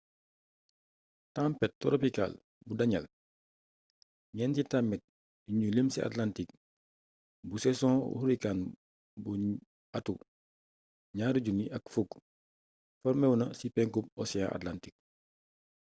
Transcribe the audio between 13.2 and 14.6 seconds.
na ci penku ocean